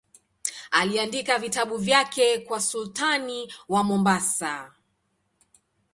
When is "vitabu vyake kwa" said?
1.39-2.61